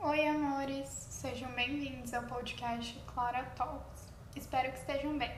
Oi, 0.00 0.28
amores! 0.28 0.88
Sejam 0.88 1.50
bem-vindos 1.56 2.14
ao 2.14 2.22
podcast 2.22 2.96
Clara 3.12 3.42
Talks. 3.56 4.06
Espero 4.36 4.70
que 4.70 4.78
estejam 4.78 5.18
bem. 5.18 5.36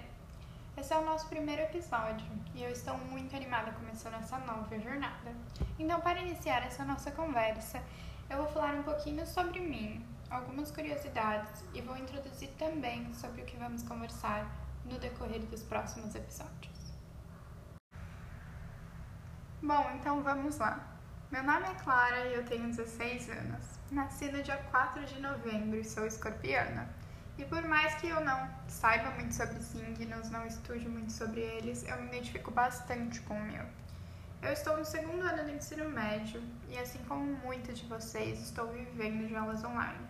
Esse 0.76 0.92
é 0.92 0.98
o 0.98 1.04
nosso 1.04 1.28
primeiro 1.28 1.62
episódio 1.62 2.26
e 2.54 2.62
eu 2.62 2.70
estou 2.70 2.98
muito 2.98 3.34
animada 3.34 3.72
começando 3.72 4.16
essa 4.16 4.36
nova 4.40 4.78
jornada. 4.78 5.34
Então, 5.78 5.98
para 6.02 6.20
iniciar 6.20 6.62
essa 6.66 6.84
nossa 6.84 7.10
conversa, 7.10 7.82
eu 8.28 8.36
vou 8.36 8.48
falar 8.48 8.74
um 8.74 8.82
pouquinho 8.82 9.26
sobre 9.26 9.60
mim, 9.60 10.04
algumas 10.28 10.70
curiosidades 10.70 11.64
e 11.72 11.80
vou 11.80 11.96
introduzir 11.96 12.50
também 12.58 13.10
sobre 13.14 13.40
o 13.40 13.46
que 13.46 13.56
vamos 13.56 13.82
conversar 13.82 14.46
no 14.84 14.98
decorrer 14.98 15.40
dos 15.46 15.62
próximos 15.62 16.14
episódios. 16.14 16.92
Bom, 19.62 19.90
então 19.94 20.22
vamos 20.22 20.58
lá. 20.58 20.86
Meu 21.30 21.42
nome 21.42 21.66
é 21.66 21.74
Clara 21.82 22.26
e 22.26 22.34
eu 22.34 22.44
tenho 22.44 22.68
16 22.68 23.30
anos. 23.30 23.79
Nasci 23.90 24.30
no 24.30 24.40
dia 24.40 24.56
4 24.70 25.04
de 25.04 25.20
novembro 25.20 25.76
e 25.76 25.84
sou 25.84 26.06
escorpiana. 26.06 26.88
E 27.36 27.44
por 27.44 27.60
mais 27.62 27.92
que 27.96 28.06
eu 28.06 28.20
não 28.20 28.48
saiba 28.68 29.10
muito 29.10 29.34
sobre 29.34 29.60
signos, 29.60 30.30
não 30.30 30.46
estude 30.46 30.88
muito 30.88 31.10
sobre 31.10 31.40
eles, 31.40 31.82
eu 31.82 31.96
me 31.96 32.06
identifico 32.06 32.52
bastante 32.52 33.20
com 33.22 33.34
o 33.34 33.42
meu. 33.42 33.64
Eu 34.42 34.52
estou 34.52 34.76
no 34.76 34.84
segundo 34.84 35.22
ano 35.22 35.42
do 35.42 35.50
ensino 35.50 35.90
médio 35.90 36.40
e, 36.68 36.78
assim 36.78 37.00
como 37.08 37.24
muitos 37.38 37.80
de 37.80 37.86
vocês, 37.86 38.40
estou 38.40 38.68
vivendo 38.68 39.26
de 39.26 39.34
aulas 39.34 39.64
online. 39.64 40.06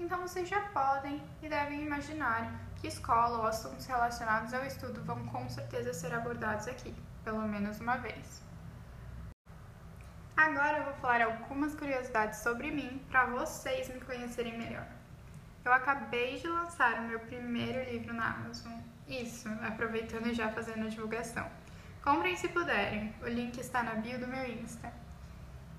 Então 0.00 0.22
vocês 0.22 0.48
já 0.48 0.62
podem 0.70 1.22
e 1.42 1.50
devem 1.50 1.82
imaginar 1.82 2.50
que 2.76 2.86
escola 2.86 3.40
ou 3.40 3.46
assuntos 3.46 3.84
relacionados 3.84 4.54
ao 4.54 4.64
estudo 4.64 5.04
vão 5.04 5.22
com 5.26 5.46
certeza 5.50 5.92
ser 5.92 6.14
abordados 6.14 6.66
aqui, 6.66 6.94
pelo 7.22 7.46
menos 7.46 7.78
uma 7.78 7.98
vez. 7.98 8.42
Agora 10.36 10.78
eu 10.78 10.84
vou 10.84 10.94
falar 10.94 11.22
algumas 11.22 11.74
curiosidades 11.74 12.40
sobre 12.40 12.70
mim 12.70 13.04
para 13.10 13.26
vocês 13.26 13.88
me 13.88 14.00
conhecerem 14.00 14.58
melhor. 14.58 14.86
Eu 15.64 15.72
acabei 15.72 16.38
de 16.38 16.48
lançar 16.48 17.00
o 17.00 17.02
meu 17.02 17.20
primeiro 17.20 17.88
livro 17.90 18.12
na 18.14 18.34
Amazon. 18.34 18.72
Isso, 19.06 19.48
aproveitando 19.62 20.26
e 20.26 20.34
já 20.34 20.50
fazendo 20.50 20.86
a 20.86 20.88
divulgação. 20.88 21.48
Comprem 22.02 22.34
se 22.34 22.48
puderem, 22.48 23.14
o 23.22 23.28
link 23.28 23.58
está 23.58 23.82
na 23.82 23.94
bio 23.94 24.18
do 24.18 24.26
meu 24.26 24.44
Insta. 24.44 24.92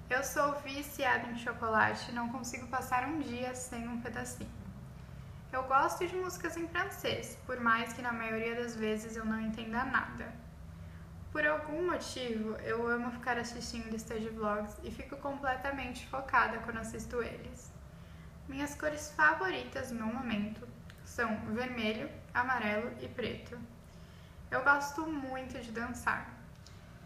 Eu 0.09 0.23
sou 0.23 0.53
viciada 0.61 1.27
em 1.29 1.37
chocolate 1.37 2.11
e 2.11 2.13
não 2.13 2.29
consigo 2.29 2.67
passar 2.67 3.07
um 3.07 3.19
dia 3.19 3.53
sem 3.55 3.87
um 3.87 3.99
pedacinho. 3.99 4.49
Eu 5.51 5.63
gosto 5.63 6.07
de 6.07 6.15
músicas 6.15 6.55
em 6.55 6.67
francês, 6.67 7.37
por 7.45 7.59
mais 7.59 7.91
que 7.93 8.01
na 8.01 8.13
maioria 8.13 8.55
das 8.55 8.75
vezes 8.75 9.15
eu 9.15 9.25
não 9.25 9.39
entenda 9.41 9.83
nada. 9.83 10.31
Por 11.33 11.47
algum 11.47 11.87
motivo, 11.89 12.55
eu 12.57 12.87
amo 12.87 13.09
ficar 13.09 13.39
assistindo 13.39 13.89
listas 13.89 14.21
de 14.21 14.29
vlogs 14.29 14.77
e 14.83 14.91
fico 14.91 15.17
completamente 15.17 16.05
focada 16.07 16.59
quando 16.59 16.77
assisto 16.77 17.23
eles. 17.23 17.71
Minhas 18.47 18.75
cores 18.75 19.11
favoritas 19.17 19.89
no 19.89 20.05
momento 20.05 20.67
são 21.03 21.35
vermelho, 21.55 22.07
amarelo 22.35 22.91
e 23.01 23.07
preto. 23.07 23.57
Eu 24.51 24.63
gosto 24.63 25.07
muito 25.07 25.59
de 25.59 25.71
dançar. 25.71 26.29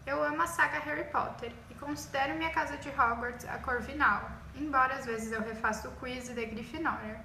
Eu 0.06 0.22
amo 0.22 0.42
a 0.42 0.46
saga 0.46 0.78
Harry 0.80 1.10
Potter 1.10 1.50
e 1.70 1.74
considero 1.76 2.36
minha 2.36 2.50
casa 2.50 2.76
de 2.76 2.90
Hogwarts 2.90 3.46
a 3.46 3.56
Corvinal, 3.60 4.30
embora 4.54 4.96
às 4.96 5.06
vezes 5.06 5.32
eu 5.32 5.40
refaça 5.40 5.88
o 5.88 5.96
quiz 5.96 6.28
de 6.28 6.44
Grifinória. 6.44 7.24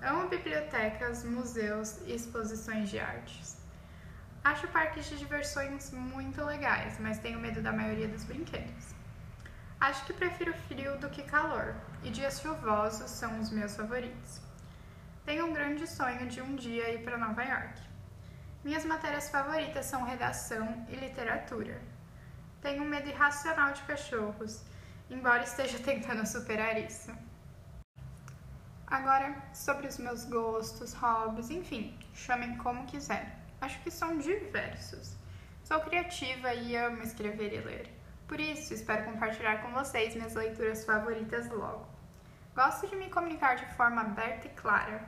Amo 0.00 0.28
bibliotecas, 0.28 1.24
museus 1.24 1.98
e 2.06 2.14
exposições 2.14 2.88
de 2.88 3.00
artes. 3.00 3.63
Acho 4.44 4.68
parques 4.68 5.06
de 5.06 5.16
diversões 5.16 5.90
muito 5.90 6.44
legais, 6.44 6.98
mas 7.00 7.18
tenho 7.18 7.40
medo 7.40 7.62
da 7.62 7.72
maioria 7.72 8.06
dos 8.06 8.24
brinquedos. 8.24 8.94
Acho 9.80 10.04
que 10.04 10.12
prefiro 10.12 10.52
frio 10.68 10.98
do 10.98 11.08
que 11.08 11.22
calor, 11.22 11.74
e 12.02 12.10
dias 12.10 12.42
chuvosos 12.42 13.10
são 13.10 13.40
os 13.40 13.50
meus 13.50 13.74
favoritos. 13.74 14.42
Tenho 15.24 15.46
um 15.46 15.54
grande 15.54 15.86
sonho 15.86 16.28
de 16.28 16.42
um 16.42 16.56
dia 16.56 16.90
ir 16.90 17.02
para 17.02 17.16
Nova 17.16 17.42
York. 17.42 17.80
Minhas 18.62 18.84
matérias 18.84 19.30
favoritas 19.30 19.86
são 19.86 20.04
redação 20.04 20.86
e 20.90 20.94
literatura. 20.94 21.80
Tenho 22.60 22.82
um 22.82 22.88
medo 22.88 23.08
irracional 23.08 23.72
de 23.72 23.80
cachorros, 23.84 24.62
embora 25.08 25.42
esteja 25.42 25.78
tentando 25.84 26.26
superar 26.26 26.76
isso. 26.78 27.10
Agora, 28.86 29.34
sobre 29.54 29.86
os 29.86 29.96
meus 29.96 30.26
gostos, 30.26 30.92
hobbies, 30.92 31.48
enfim, 31.48 31.98
chamem 32.12 32.58
como 32.58 32.84
quiser. 32.84 33.43
Acho 33.64 33.80
que 33.80 33.90
são 33.90 34.18
diversos. 34.18 35.16
Sou 35.62 35.80
criativa 35.80 36.52
e 36.52 36.76
amo 36.76 37.02
escrever 37.02 37.50
e 37.54 37.60
ler. 37.60 37.90
Por 38.28 38.38
isso, 38.38 38.74
espero 38.74 39.06
compartilhar 39.06 39.62
com 39.62 39.72
vocês 39.72 40.14
minhas 40.14 40.34
leituras 40.34 40.84
favoritas 40.84 41.48
logo. 41.48 41.88
Gosto 42.54 42.86
de 42.86 42.94
me 42.94 43.08
comunicar 43.08 43.54
de 43.54 43.64
forma 43.74 44.02
aberta 44.02 44.48
e 44.48 44.50
clara. 44.50 45.02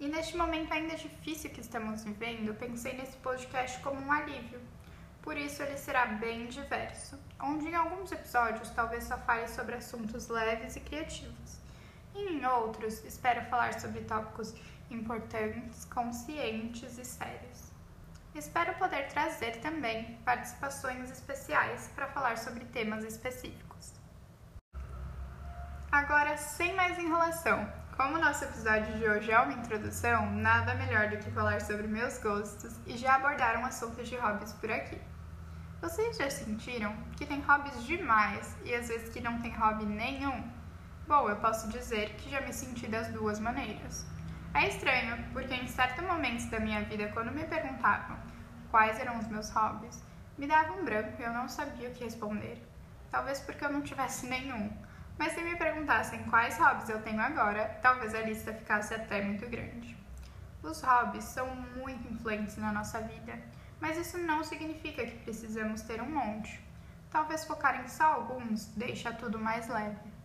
E 0.00 0.08
neste 0.08 0.38
momento 0.38 0.72
ainda 0.72 0.96
difícil 0.96 1.50
que 1.50 1.60
estamos 1.60 2.02
vivendo, 2.02 2.54
pensei 2.54 2.94
nesse 2.94 3.18
podcast 3.18 3.78
como 3.80 4.00
um 4.00 4.10
alívio. 4.10 4.62
Por 5.20 5.36
isso 5.36 5.62
ele 5.62 5.76
será 5.76 6.06
bem 6.06 6.46
diverso, 6.46 7.18
onde 7.38 7.68
em 7.68 7.74
alguns 7.74 8.10
episódios 8.10 8.70
talvez 8.70 9.04
só 9.04 9.18
fale 9.18 9.48
sobre 9.48 9.74
assuntos 9.74 10.28
leves 10.28 10.76
e 10.76 10.80
criativos. 10.80 11.58
E 12.14 12.20
em 12.20 12.46
outros, 12.46 13.04
espero 13.04 13.44
falar 13.50 13.78
sobre 13.78 14.00
tópicos 14.00 14.54
importantes, 14.90 15.84
conscientes 15.84 16.96
e 16.96 17.04
sérios. 17.04 17.67
Espero 18.34 18.74
poder 18.74 19.08
trazer 19.08 19.60
também 19.60 20.18
participações 20.24 21.10
especiais 21.10 21.90
para 21.94 22.06
falar 22.08 22.38
sobre 22.38 22.64
temas 22.66 23.04
específicos. 23.04 23.92
Agora, 25.90 26.36
sem 26.36 26.74
mais 26.74 26.98
enrolação, 26.98 27.66
como 27.96 28.16
o 28.16 28.20
nosso 28.20 28.44
episódio 28.44 28.96
de 28.96 29.08
hoje 29.08 29.32
é 29.32 29.40
uma 29.40 29.54
introdução, 29.54 30.30
nada 30.30 30.74
melhor 30.74 31.08
do 31.08 31.16
que 31.16 31.30
falar 31.30 31.60
sobre 31.60 31.88
meus 31.88 32.18
gostos 32.18 32.76
e 32.86 32.96
já 32.96 33.16
abordaram 33.16 33.64
assuntos 33.64 34.08
de 34.08 34.16
hobbies 34.16 34.52
por 34.52 34.70
aqui. 34.70 35.00
Vocês 35.80 36.16
já 36.16 36.30
sentiram 36.30 36.94
que 37.16 37.26
tem 37.26 37.40
hobbies 37.40 37.84
demais 37.84 38.54
e 38.64 38.74
às 38.74 38.88
vezes 38.88 39.12
que 39.12 39.20
não 39.20 39.40
tem 39.40 39.52
hobby 39.52 39.84
nenhum? 39.84 40.48
Bom, 41.08 41.28
eu 41.28 41.36
posso 41.36 41.68
dizer 41.70 42.10
que 42.16 42.30
já 42.30 42.40
me 42.42 42.52
senti 42.52 42.86
das 42.86 43.08
duas 43.08 43.40
maneiras. 43.40 44.06
É 44.54 44.68
estranho, 44.68 45.24
porque 45.32 45.54
em 45.54 45.66
certos 45.66 46.04
momentos 46.04 46.46
da 46.46 46.58
minha 46.58 46.82
vida, 46.82 47.08
quando 47.12 47.30
me 47.30 47.44
perguntavam 47.44 48.16
quais 48.70 48.98
eram 48.98 49.18
os 49.18 49.28
meus 49.28 49.50
hobbies, 49.50 50.02
me 50.36 50.46
dava 50.46 50.72
um 50.72 50.84
branco 50.84 51.20
e 51.20 51.24
eu 51.24 51.32
não 51.32 51.48
sabia 51.48 51.88
o 51.88 51.92
que 51.92 52.04
responder. 52.04 52.62
Talvez 53.10 53.40
porque 53.40 53.64
eu 53.64 53.72
não 53.72 53.82
tivesse 53.82 54.26
nenhum. 54.26 54.70
Mas 55.18 55.32
se 55.32 55.42
me 55.42 55.56
perguntassem 55.56 56.22
quais 56.24 56.58
hobbies 56.58 56.88
eu 56.88 57.02
tenho 57.02 57.20
agora, 57.20 57.78
talvez 57.82 58.14
a 58.14 58.20
lista 58.20 58.52
ficasse 58.52 58.94
até 58.94 59.20
muito 59.20 59.48
grande. 59.48 59.96
Os 60.62 60.80
hobbies 60.82 61.24
são 61.24 61.54
muito 61.76 62.12
influentes 62.12 62.56
na 62.56 62.72
nossa 62.72 63.00
vida, 63.00 63.38
mas 63.80 63.96
isso 63.96 64.18
não 64.18 64.44
significa 64.44 65.04
que 65.04 65.18
precisamos 65.18 65.82
ter 65.82 66.00
um 66.00 66.10
monte. 66.10 66.60
Talvez 67.10 67.44
focar 67.44 67.80
em 67.80 67.88
só 67.88 68.04
alguns 68.04 68.66
deixa 68.76 69.12
tudo 69.12 69.38
mais 69.38 69.68
leve. 69.68 70.17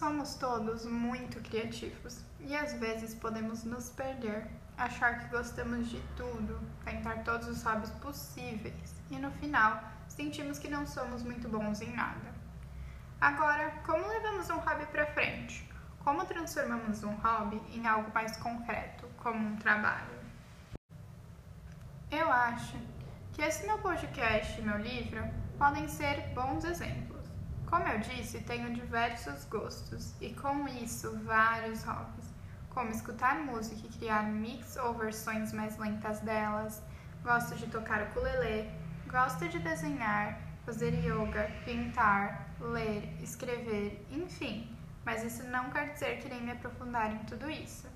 Somos 0.00 0.34
todos 0.36 0.86
muito 0.86 1.42
criativos 1.42 2.24
e 2.40 2.56
às 2.56 2.72
vezes 2.72 3.14
podemos 3.14 3.64
nos 3.64 3.90
perder, 3.90 4.46
achar 4.78 5.18
que 5.18 5.28
gostamos 5.28 5.90
de 5.90 6.00
tudo, 6.16 6.58
tentar 6.86 7.22
todos 7.22 7.46
os 7.48 7.62
hobbies 7.62 7.90
possíveis 7.90 8.94
e 9.10 9.18
no 9.18 9.30
final 9.32 9.78
sentimos 10.08 10.58
que 10.58 10.70
não 10.70 10.86
somos 10.86 11.22
muito 11.22 11.50
bons 11.50 11.82
em 11.82 11.94
nada. 11.94 12.32
Agora, 13.20 13.72
como 13.84 14.08
levamos 14.08 14.48
um 14.48 14.56
hobby 14.56 14.86
para 14.86 15.04
frente? 15.08 15.70
Como 16.02 16.24
transformamos 16.24 17.04
um 17.04 17.12
hobby 17.16 17.60
em 17.70 17.86
algo 17.86 18.10
mais 18.14 18.38
concreto, 18.38 19.06
como 19.18 19.48
um 19.48 19.56
trabalho? 19.56 20.18
Eu 22.10 22.32
acho 22.32 22.78
que 23.34 23.42
esse 23.42 23.66
meu 23.66 23.76
podcast 23.80 24.58
e 24.58 24.64
meu 24.64 24.78
livro 24.78 25.22
podem 25.58 25.86
ser 25.88 26.32
bons 26.32 26.64
exemplos. 26.64 27.19
Como 27.70 27.86
eu 27.86 28.00
disse, 28.00 28.40
tenho 28.40 28.74
diversos 28.74 29.44
gostos 29.44 30.12
e 30.20 30.34
com 30.34 30.66
isso 30.66 31.16
vários 31.24 31.84
hobbies, 31.84 32.26
como 32.68 32.90
escutar 32.90 33.36
música 33.36 33.86
e 33.86 33.96
criar 33.96 34.24
mix 34.24 34.76
ou 34.76 34.92
versões 34.94 35.52
mais 35.52 35.78
lentas 35.78 36.18
delas. 36.18 36.82
Gosto 37.22 37.54
de 37.54 37.68
tocar 37.68 38.02
ukulele, 38.08 38.68
gosto 39.06 39.48
de 39.48 39.60
desenhar, 39.60 40.40
fazer 40.66 40.92
yoga, 40.94 41.48
pintar, 41.64 42.48
ler, 42.58 43.08
escrever, 43.22 44.04
enfim. 44.10 44.76
Mas 45.04 45.22
isso 45.22 45.44
não 45.44 45.70
quer 45.70 45.92
dizer 45.92 46.18
que 46.18 46.28
nem 46.28 46.42
me 46.42 46.50
aprofundar 46.50 47.12
em 47.12 47.18
tudo 47.18 47.48
isso. 47.48 47.86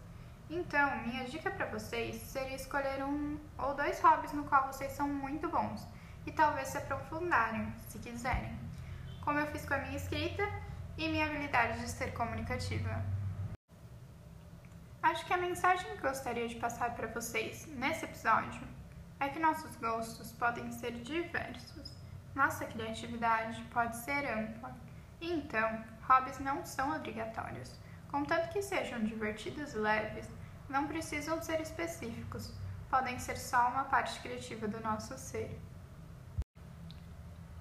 Então, 0.49 0.99
minha 0.99 1.25
dica 1.25 1.51
para 1.51 1.67
vocês 1.67 2.15
seria 2.15 2.55
escolher 2.55 3.03
um 3.03 3.41
ou 3.59 3.75
dois 3.75 3.99
hobbies 4.01 4.33
no 4.35 4.45
qual 4.45 4.73
vocês 4.73 4.93
são 4.93 5.09
muito 5.09 5.49
bons 5.49 5.85
e 6.25 6.31
talvez 6.31 6.69
se 6.69 6.79
aprofundarem, 6.79 7.75
se 7.89 7.99
quiserem 7.99 8.64
como 9.25 9.39
eu 9.39 9.47
fiz 9.47 9.65
com 9.65 9.75
a 9.75 9.79
minha 9.79 9.97
escrita 9.97 10.43
e 10.99 11.09
minha 11.09 11.27
habilidade 11.27 11.81
de 11.81 11.89
ser 11.89 12.13
comunicativa. 12.13 13.03
Acho 15.03 15.25
que 15.27 15.33
a 15.33 15.39
mensagem 15.39 15.91
que 15.93 16.03
gostaria 16.03 16.47
de 16.47 16.57
passar 16.57 16.95
para 16.95 17.09
vocês 17.09 17.67
nesse 17.67 18.05
episódio 18.05 18.63
é 19.19 19.29
que 19.29 19.39
nossos 19.39 19.75
gostos 19.77 20.33
podem 20.33 20.71
ser 20.73 20.93
diversos, 20.93 21.97
nossa 22.35 22.65
criatividade 22.67 23.63
pode 23.73 23.97
ser 23.97 24.27
ampla, 24.31 24.77
e 25.21 25.33
então, 25.33 25.85
hobbies 26.03 26.39
não 26.39 26.65
são 26.65 26.95
obrigatórios. 26.95 27.73
Contanto 28.11 28.51
que 28.53 28.63
sejam 28.63 29.03
divertidos 29.03 29.75
e 29.75 29.79
leves, 29.79 30.29
Não 30.67 30.87
precisam 30.87 31.43
ser 31.43 31.61
específicos, 31.61 32.51
podem 32.89 33.19
ser 33.19 33.37
só 33.37 33.69
uma 33.69 33.85
parte 33.85 34.19
criativa 34.21 34.67
do 34.67 34.81
nosso 34.81 35.17
ser. 35.19 35.61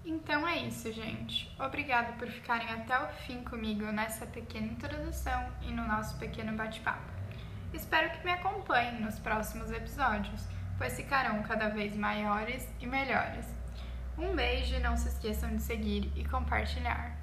Então 0.05 0.45
é 0.45 0.57
isso, 0.57 0.91
gente. 0.91 1.49
Obrigada 1.57 2.11
por 2.13 2.27
ficarem 2.27 2.67
até 2.69 2.99
o 2.99 3.07
fim 3.25 3.41
comigo 3.43 3.85
nessa 3.85 4.25
pequena 4.25 4.67
introdução 4.67 5.49
e 5.61 5.71
no 5.71 5.87
nosso 5.87 6.17
pequeno 6.17 6.51
bate-papo. 6.53 7.11
Espero 7.73 8.11
que 8.11 8.25
me 8.25 8.31
acompanhem 8.31 9.01
nos 9.01 9.17
próximos 9.17 9.71
episódios, 9.71 10.45
pois 10.77 10.95
ficarão 10.95 11.41
cada 11.43 11.69
vez 11.69 11.95
maiores 11.95 12.67
e 12.81 12.85
melhores. 12.85 13.45
Um 14.17 14.35
beijo 14.35 14.75
e 14.75 14.79
não 14.79 14.97
se 14.97 15.07
esqueçam 15.07 15.55
de 15.55 15.63
seguir 15.63 16.11
e 16.15 16.25
compartilhar. 16.25 17.22